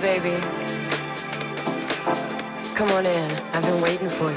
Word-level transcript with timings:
Baby. 0.00 0.38
Come 2.74 2.90
on 2.90 3.06
in. 3.06 3.30
I've 3.54 3.62
been 3.62 3.80
waiting 3.80 4.10
for 4.10 4.30
you. 4.30 4.36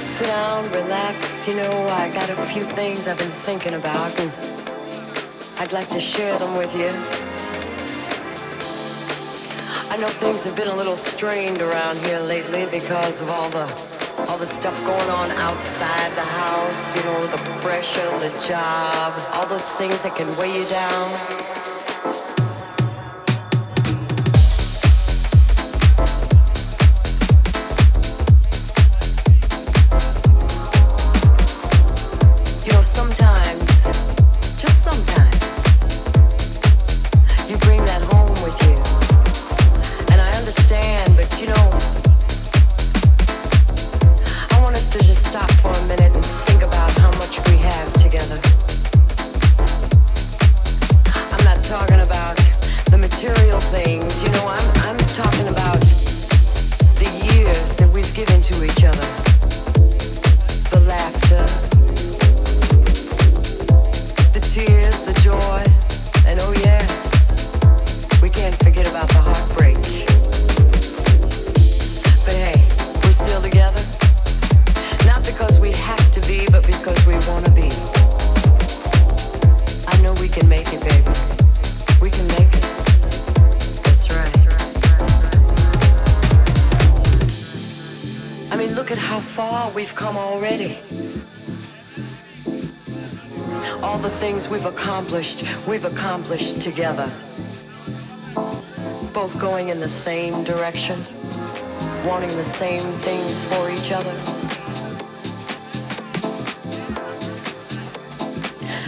Sit 0.00 0.26
down, 0.26 0.70
relax. 0.72 1.46
You 1.46 1.56
know, 1.56 1.86
I 1.88 2.10
got 2.12 2.30
a 2.30 2.36
few 2.46 2.64
things 2.64 3.06
I've 3.06 3.18
been 3.18 3.30
thinking 3.30 3.74
about, 3.74 4.18
and 4.18 4.32
I'd 5.58 5.72
like 5.72 5.90
to 5.90 6.00
share 6.00 6.38
them 6.38 6.56
with 6.56 6.74
you. 6.74 6.88
I 9.92 9.98
know 9.98 10.08
things 10.08 10.42
have 10.44 10.56
been 10.56 10.68
a 10.68 10.76
little 10.76 10.96
strained 10.96 11.60
around 11.60 11.98
here 11.98 12.20
lately 12.20 12.64
because 12.66 13.20
of 13.20 13.30
all 13.30 13.50
the 13.50 13.66
all 14.28 14.38
the 14.38 14.46
stuff 14.46 14.78
going 14.84 15.10
on 15.10 15.30
outside 15.32 16.14
the 16.16 16.22
house, 16.22 16.96
you 16.96 17.02
know, 17.04 17.20
the 17.26 17.38
pressure, 17.60 18.10
the 18.18 18.30
job, 18.46 19.12
all 19.34 19.46
those 19.46 19.72
things 19.72 20.02
that 20.02 20.16
can 20.16 20.34
weigh 20.38 20.58
you 20.58 20.66
down. 20.66 21.49
Accomplished, 94.64 95.44
we've 95.66 95.84
accomplished 95.84 96.60
together. 96.60 97.10
Both 99.12 99.38
going 99.40 99.70
in 99.70 99.80
the 99.80 99.88
same 99.88 100.44
direction, 100.44 101.04
wanting 102.04 102.34
the 102.36 102.44
same 102.44 102.80
things 102.80 103.42
for 103.50 103.70
each 103.70 103.90
other. 103.90 104.14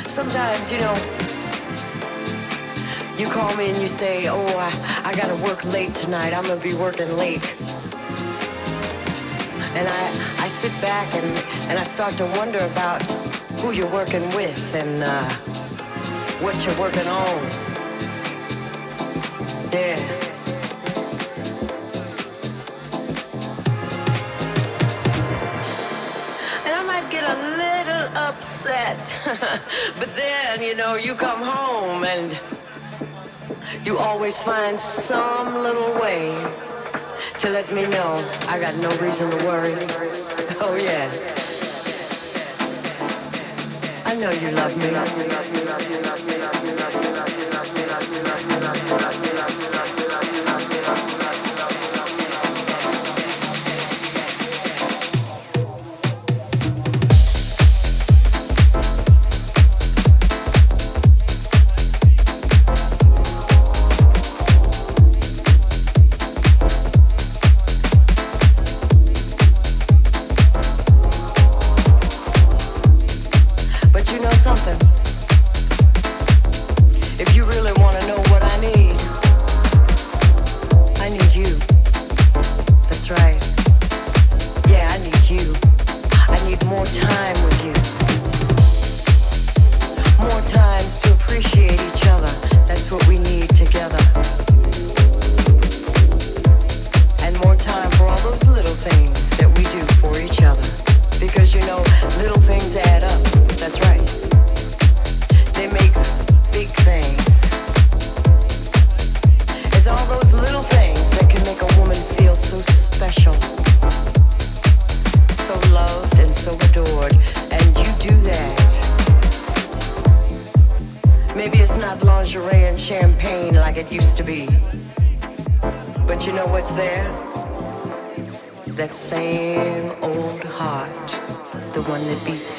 Sometimes, 0.08 0.70
you 0.70 0.78
know, 0.78 0.96
you 3.16 3.26
call 3.26 3.56
me 3.56 3.70
and 3.70 3.78
you 3.78 3.88
say, 3.88 4.26
oh, 4.28 4.46
I, 4.58 5.02
I 5.04 5.14
gotta 5.14 5.36
work 5.42 5.64
late 5.64 5.94
tonight, 5.94 6.32
I'm 6.32 6.46
gonna 6.46 6.60
be 6.60 6.74
working 6.74 7.16
late. 7.16 7.56
And 9.74 9.88
I, 9.88 10.06
I 10.44 10.48
sit 10.48 10.72
back 10.82 11.14
and, 11.14 11.24
and 11.70 11.78
I 11.78 11.84
start 11.84 12.12
to 12.18 12.26
wonder 12.36 12.58
about 12.58 13.00
who 13.60 13.72
you're 13.72 13.88
working 13.88 14.22
with 14.36 14.74
and 14.74 15.02
uh, 15.02 15.24
what 16.44 16.54
you're 16.66 16.78
working 16.78 17.08
on. 17.08 17.42
Yeah. 19.72 19.96
And 26.66 26.74
I 26.74 26.82
might 26.86 27.10
get 27.10 27.24
a 27.24 27.36
little 27.56 28.18
upset, 28.28 28.98
but 29.98 30.14
then, 30.14 30.62
you 30.62 30.74
know, 30.74 30.96
you 30.96 31.14
come 31.14 31.40
home 31.40 32.04
and 32.04 32.38
you 33.86 33.96
always 33.96 34.38
find 34.38 34.78
some 34.78 35.62
little 35.62 35.98
way 35.98 36.36
to 37.42 37.50
let 37.50 37.72
me 37.74 37.84
know 37.88 38.24
I 38.46 38.60
got 38.60 38.72
no 38.76 38.88
reason 39.04 39.28
to 39.28 39.36
worry. 39.44 39.74
Oh, 40.60 40.78
yeah. 40.80 41.10
I 44.06 44.14
know 44.14 44.30
you 44.30 44.52
love 44.52 44.76
me. 44.76 46.41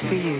for 0.04 0.14
you. 0.16 0.33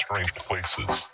strange 0.00 0.34
places. 0.46 1.09